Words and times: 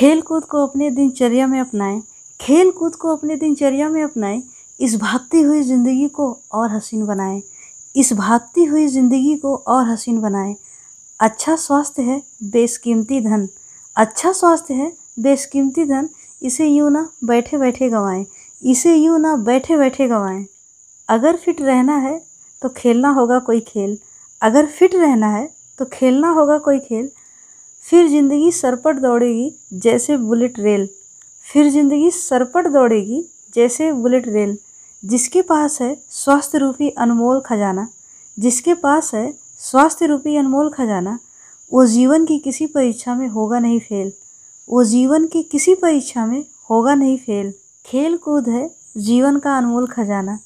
खेल 0.00 0.20
कूद 0.22 0.44
को 0.44 0.62
अपने 0.66 0.88
दिनचर्या 0.90 1.46
में 1.46 1.58
अपनाएँ 1.60 2.00
खेल 2.40 2.70
कूद 2.70 2.94
को 2.94 3.08
अपने 3.08 3.34
दिनचर्या 3.36 3.88
में 3.88 4.02
अपनाएँ, 4.02 4.42
इस 4.80 4.94
भागती 4.96 5.40
हुई 5.42 5.62
ज़िंदगी 5.62 6.06
को 6.08 6.28
और 6.52 6.70
हसीन 6.70 7.04
बनाएँ, 7.06 7.42
इस 7.94 8.12
भागती 8.12 8.64
हुई 8.64 8.86
ज़िंदगी 8.86 9.36
को 9.36 9.54
और 9.56 9.84
हसीन 9.88 10.20
बनाएँ। 10.20 10.54
अच्छा 11.20 11.56
स्वास्थ्य 11.56 12.02
है 12.02 12.20
बेशकीमती 12.44 13.20
धन। 13.20 13.48
अच्छा 13.96 14.32
स्वास्थ्य 14.32 14.74
है 14.74 14.90
बेशकीमती 15.18 15.84
धन, 15.84 16.08
इसे 16.42 16.68
यूँ 16.68 16.90
ना 16.90 17.08
बैठे 17.24 17.58
बैठे 17.58 17.88
गंवाएँ, 17.88 18.26
इसे 18.62 18.94
यूँ 18.96 19.18
ना 19.18 19.36
बैठे 19.36 19.76
बैठे 19.76 20.08
गंवाएँ। 20.08 20.46
अगर 21.08 21.36
फिट 21.36 21.62
रहना 21.62 21.96
है 21.98 22.20
तो 22.62 22.68
खेलना 22.68 23.10
होगा 23.10 23.38
कोई 23.38 23.60
खेल। 23.60 23.98
अगर 24.42 24.66
फिट 24.68 24.94
रहना 24.94 25.36
है 25.36 25.48
तो 25.78 25.84
खेलना 25.92 26.30
होगा 26.30 26.58
कोई 26.58 26.78
खेल। 26.78 27.10
फिर 27.90 28.08
ज़िंदगी 28.08 28.50
सरपट 28.52 28.96
दौड़ेगी 28.96 29.50
जैसे 29.72 30.16
बुलेट 30.16 30.58
रेल। 30.58 30.88
फिर 31.46 31.68
ज़िंदगी 31.70 32.10
सरपट 32.10 32.66
दौड़ेगी 32.66 33.22
जैसे 33.54 33.90
बुलेट 33.92 34.28
रेल। 34.28 34.56
जिसके 35.02 35.40
पास 35.42 35.80
है 35.82 35.96
स्वास्थ्य 36.10 36.58
रूपी 36.58 36.88
अनमोल 36.88 37.40
खजाना। 37.40 37.86
जिसके 38.38 38.74
पास 38.74 39.10
है 39.14 39.32
स्वास्थ्य 39.58 40.06
रूपी 40.06 40.36
अनमोल 40.36 40.70
खजाना। 40.70 41.18
वो 41.72 41.86
जीवन 41.86 42.24
की 42.26 42.38
किसी 42.38 42.66
परीक्षा 42.66 43.14
में 43.14 43.26
होगा 43.28 43.58
नहीं 43.58 43.80
फेल। 43.80 44.12
वो 44.68 44.84
जीवन 44.84 45.26
की 45.26 45.42
किसी 45.42 45.74
परीक्षा 45.74 46.26
में 46.26 46.44
होगा 46.70 46.94
नहीं 46.94 47.16
फेल। 47.18 47.52
खेल 47.86 48.16
कूद 48.16 48.48
है 48.48 48.70
जीवन 48.98 49.38
का 49.38 49.56
अनमोल 49.58 49.86
खजाना। 49.86 50.38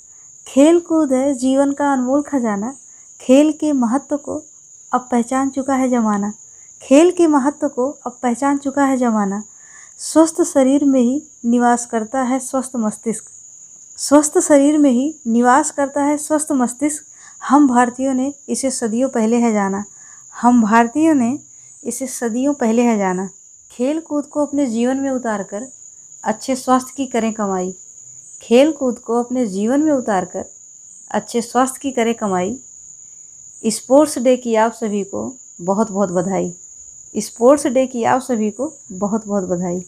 खेल 0.47 0.81
कूद 0.81 1.13
है 1.13 1.35
जीवन 1.35 1.73
का 1.73 1.93
अनमोल 1.93 2.23
खजाना। 2.23 2.75
खेल 3.21 3.53
के 3.53 3.73
महत्व 3.73 4.17
को 4.17 4.43
अब 4.93 5.09
पहचान 5.11 5.51
चुका 5.51 5.75
है 5.75 5.89
ज़माना। 5.89 6.33
खेल 6.85 7.11
के 7.11 7.27
महत्व 7.27 7.69
को 7.69 7.91
अब 7.91 8.19
पहचान 8.23 8.59
चुका 8.59 8.85
है 8.85 8.97
ज़माना। 8.97 9.43
स्वस्थ 9.99 10.43
शरीर 10.43 10.85
में 10.85 11.01
ही 11.01 11.23
निवास 11.45 11.87
करता 11.87 12.23
है 12.23 12.39
स्वस्थ 12.39 12.73
मस्तिष्क। 12.77 13.25
स्वस्थ 13.97 14.39
शरीर 14.39 14.79
में 14.79 14.91
ही 14.91 15.21
निवास 15.27 15.71
करता 15.71 16.03
है 16.03 16.19
स्वस्थ 16.19 16.53
मस्तिष्क। 16.53 17.05
हम 17.49 17.69
भारतीयों 17.69 18.15
ने 18.15 18.35
इसे 18.49 18.71
सदियों 18.71 19.09
पहले 19.09 19.37
है 19.37 19.53
जाना। 19.53 19.85
हम 20.41 20.63
भारतीयों 20.63 21.15
ने 21.15 21.39
इसे 21.85 22.07
सदियों 22.07 22.55
पहले 22.55 22.83
है 22.83 22.99
जाना। 22.99 23.29
खेल 23.71 24.01
कूद 24.01 24.27
को 24.27 24.47
अपने 24.47 24.67
जीवन 24.67 24.97
में 24.97 25.11
उतार 25.11 25.43
कर 25.43 25.69
अच्छे 26.25 26.57
स्वास्थ्य 26.57 26.93
की 26.97 27.07
करें 27.07 27.33
कमाई। 27.33 27.75
खेल 28.43 28.73
कूद 28.73 28.99
को 28.99 29.23
अपने 29.23 29.47
जीवन 29.47 29.81
में 29.81 29.93
उतार 29.93 30.25
कर 30.25 30.45
अच्छे 31.11 31.43
स्वास्थ्य 31.43 31.79
की 31.83 31.93
करें 31.93 32.15
कमाई। 32.15 32.61
स्पोर्ट्स 33.67 34.19
डे 34.19 34.37
की 34.37 34.55
आप 34.55 34.73
सभी 34.73 35.05
को 35.05 35.37
बहुत 35.61 35.91
बहुत 35.91 36.11
बधाई। 36.11 36.55
स्पोर्ट्स 37.15 37.67
डे 37.67 37.87
की 37.87 38.05
आप 38.05 38.21
सभी 38.21 38.51
को 38.51 38.73
बहुत 38.93 39.27
बहुत 39.27 39.45
बधाई। 39.49 39.83